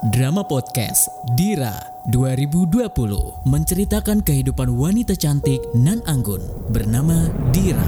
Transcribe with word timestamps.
Drama 0.00 0.40
Podcast 0.40 1.12
Dira 1.36 1.76
2020 2.08 3.44
menceritakan 3.44 4.24
kehidupan 4.24 4.72
wanita 4.72 5.12
cantik 5.12 5.60
nan 5.76 6.00
anggun 6.08 6.40
bernama 6.72 7.28
Dira. 7.52 7.84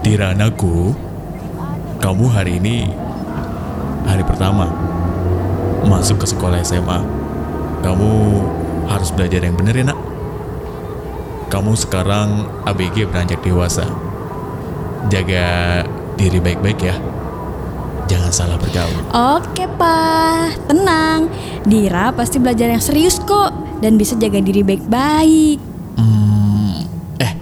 Dira 0.00 0.32
anakku, 0.32 0.96
kamu 2.00 2.24
hari 2.32 2.56
ini 2.56 2.88
hari 4.08 4.24
pertama 4.24 4.72
masuk 5.84 6.24
ke 6.24 6.26
sekolah 6.32 6.64
SMA. 6.64 7.04
Kamu 7.84 8.10
harus 8.88 9.12
belajar 9.12 9.44
yang 9.44 9.60
benar 9.60 9.76
ya 9.76 9.92
nak. 9.92 10.00
Kamu 11.52 11.76
sekarang 11.76 12.48
ABG 12.64 13.12
beranjak 13.12 13.44
dewasa. 13.44 13.84
Jaga 15.12 15.84
diri 16.20 16.36
baik-baik 16.36 16.78
ya. 16.84 16.96
Jangan 18.10 18.32
salah 18.34 18.58
bergaul. 18.60 19.00
Oke, 19.40 19.64
Pak. 19.80 20.68
Tenang. 20.68 21.32
Dira 21.64 22.12
pasti 22.12 22.36
belajar 22.36 22.68
yang 22.68 22.82
serius 22.82 23.16
kok 23.22 23.54
dan 23.80 23.96
bisa 23.96 24.18
jaga 24.20 24.42
diri 24.42 24.60
baik-baik. 24.60 25.58
Hmm, 25.96 26.84
eh, 27.22 27.32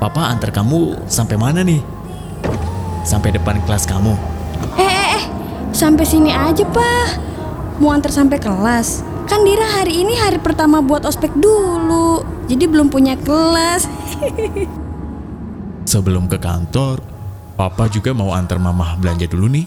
Papa 0.00 0.32
antar 0.32 0.54
kamu 0.54 1.10
sampai 1.10 1.36
mana 1.36 1.60
nih? 1.60 1.82
Sampai 3.04 3.36
depan 3.36 3.60
kelas 3.68 3.84
kamu. 3.84 4.14
Eh, 4.80 4.86
eh, 4.86 5.08
eh. 5.20 5.24
Sampai 5.74 6.08
sini 6.08 6.32
aja, 6.32 6.64
Pak. 6.64 7.08
Mau 7.82 7.90
antar 7.90 8.14
sampai 8.14 8.38
kelas. 8.38 9.02
Kan 9.26 9.42
Dira 9.42 9.66
hari 9.66 10.06
ini 10.06 10.14
hari 10.14 10.38
pertama 10.38 10.80
buat 10.80 11.02
ospek 11.04 11.34
dulu. 11.34 12.22
Jadi 12.46 12.64
belum 12.64 12.88
punya 12.88 13.18
kelas. 13.18 13.90
Sebelum 15.92 16.30
ke 16.30 16.38
kantor, 16.38 17.13
Papa 17.54 17.86
juga 17.86 18.10
mau 18.10 18.34
antar 18.34 18.58
Mama 18.58 18.98
belanja 18.98 19.30
dulu 19.30 19.46
nih. 19.46 19.62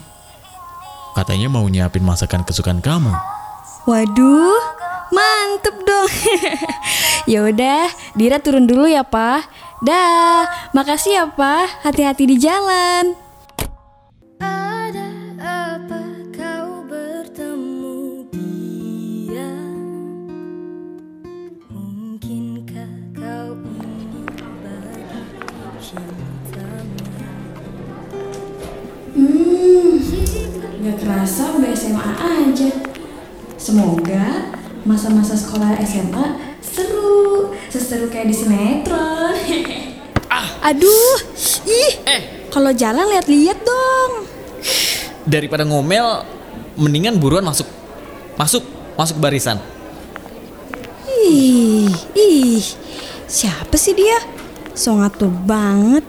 Katanya 1.15 1.47
mau 1.47 1.63
nyiapin 1.63 2.03
masakan 2.03 2.43
kesukaan 2.43 2.83
kamu. 2.83 3.15
Waduh, 3.87 4.59
mantep 5.15 5.75
dong. 5.87 6.11
ya 7.31 7.47
udah, 7.47 7.87
Dira 8.11 8.43
turun 8.43 8.67
dulu 8.67 8.91
ya, 8.91 9.07
Pak. 9.07 9.47
Dah, 9.79 10.43
makasih 10.75 11.15
ya, 11.15 11.25
Pak. 11.31 11.87
Hati-hati 11.87 12.27
di 12.27 12.35
jalan. 12.35 13.15
Ada 14.43 15.07
apa 15.39 16.01
kau 16.35 16.83
bertemu 16.91 18.27
dia? 18.35 19.53
Mungkinkah 21.71 22.91
kau 23.15 23.55
ingin 23.63 24.27
berbagi 24.59 25.23
cintamu? 25.79 27.06
Gak 30.77 30.97
kerasa 31.01 31.57
udah 31.57 31.71
SMA 31.73 32.11
aja. 32.15 32.69
Semoga 33.57 34.53
masa-masa 34.85 35.33
sekolah 35.33 35.75
SMA 35.83 36.25
seru, 36.61 37.51
seseru 37.67 38.07
kayak 38.07 38.29
di 38.29 38.35
sinetron. 38.37 39.35
Aduh, 40.61 41.17
ih, 41.65 41.93
Eh, 42.05 42.21
kalau 42.51 42.71
jalan 42.71 43.07
lihat-lihat 43.09 43.59
dong. 43.63 44.11
daripada 45.27 45.67
ngomel, 45.67 46.23
mendingan 46.79 47.19
buruan 47.19 47.43
masuk. 47.43 47.67
Masuk, 48.37 48.63
masuk 48.95 49.17
barisan. 49.17 49.59
Ih, 51.27 51.91
ih, 52.15 52.63
siapa 53.27 53.75
sih 53.75 53.91
dia? 53.91 54.19
So 54.71 54.95
ngatur 54.95 55.31
banget. 55.43 56.05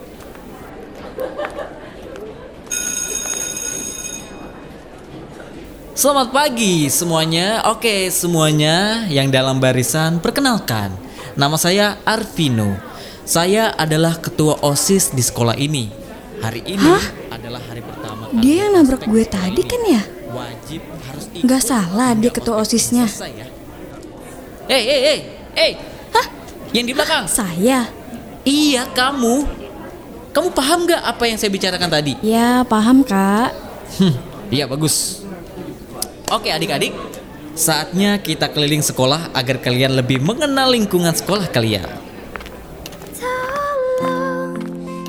Selamat 5.99 6.31
pagi 6.31 6.87
semuanya. 6.95 7.67
Oke, 7.75 8.07
semuanya 8.15 9.03
yang 9.11 9.35
dalam 9.35 9.59
barisan 9.59 10.23
perkenalkan. 10.23 10.95
Nama 11.35 11.57
saya 11.59 11.99
Arvino. 12.07 12.79
Saya 13.27 13.75
adalah 13.75 14.15
ketua 14.15 14.63
OSIS 14.63 15.11
di 15.11 15.19
sekolah 15.19 15.59
ini. 15.59 15.91
Hari 16.39 16.63
ini 16.71 16.87
Hah? 16.87 17.35
adalah 17.35 17.59
hari 17.67 17.83
pertama. 17.83 18.31
Dia 18.31 18.71
yang 18.71 18.79
nabrak 18.79 19.11
gue 19.11 19.27
tadi 19.27 19.59
ini. 19.59 19.67
kan 19.67 19.83
ya? 19.91 20.03
Wajib 20.31 20.87
harus 20.87 21.25
ikut. 21.35 21.43
Nggak 21.43 21.63
salah 21.67 22.15
dia 22.15 22.31
ketua 22.31 22.63
OSISnya. 22.63 23.11
ya. 23.35 23.47
Eh, 24.71 24.83
eh, 24.87 25.19
eh. 25.59 25.73
Hah? 26.15 26.27
Yang 26.79 26.85
di 26.87 26.93
belakang. 26.95 27.27
Saya? 27.27 27.91
Iya, 28.47 28.87
kamu. 28.95 29.51
Kamu 30.31 30.49
paham 30.55 30.87
gak 30.87 31.03
apa 31.03 31.27
yang 31.27 31.43
saya 31.43 31.51
bicarakan 31.51 31.91
tadi? 31.91 32.15
Ya, 32.23 32.63
paham 32.71 33.03
kak. 33.03 33.51
Hmm, 33.99 34.15
iya 34.55 34.71
bagus. 34.71 35.27
Oke 36.29 36.53
adik-adik, 36.53 36.93
saatnya 37.57 38.21
kita 38.21 38.53
keliling 38.53 38.85
sekolah 38.85 39.33
agar 39.33 39.65
kalian 39.65 39.97
lebih 39.97 40.21
mengenal 40.21 40.69
lingkungan 40.77 41.17
sekolah 41.17 41.49
kalian. 41.49 41.89
Tolong 43.17 44.61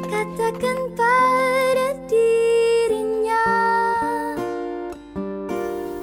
katakan 0.07 0.77
pada 0.95 1.87
dirinya 2.07 3.43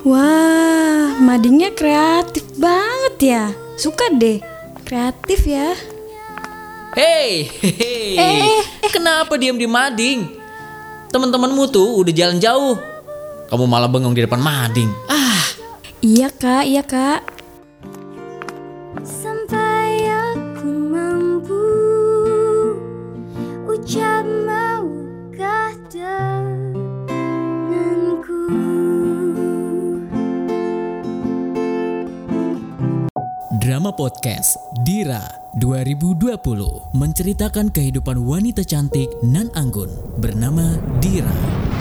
Wah, 0.05 1.17
madingnya 1.17 1.73
kreatif 1.73 2.45
banget 2.61 3.17
ya. 3.17 3.45
Suka 3.81 4.13
deh, 4.13 4.45
kreatif 4.85 5.49
ya. 5.49 5.73
Hei, 6.93 7.49
hei, 7.61 8.17
Eh. 8.17 8.61
kenapa 8.93 9.37
diam 9.37 9.57
di 9.57 9.65
mading? 9.65 10.29
Teman-temanmu 11.09 11.65
tuh 11.69 12.05
udah 12.05 12.13
jalan 12.13 12.37
jauh. 12.37 12.96
Kamu 13.47 13.63
malah 13.71 13.87
bengong 13.87 14.11
di 14.11 14.27
depan 14.27 14.43
mading. 14.43 14.91
Ah, 15.07 15.39
Iya 16.03 16.29
kak, 16.35 16.67
iya 16.67 16.83
kak. 16.83 17.23
Sampai 19.07 20.11
aku 20.11 20.67
mampu 20.67 21.63
Ucap 23.71 24.27
maukah 24.27 25.71
denganku 25.95 27.31
Drama 33.63 33.95
Podcast 33.95 34.59
Dira 34.83 35.23
2020 35.63 36.35
menceritakan 36.99 37.71
kehidupan 37.71 38.27
wanita 38.27 38.67
cantik 38.67 39.09
nan 39.23 39.55
anggun 39.55 39.89
bernama 40.19 40.77
Dira. 40.99 41.76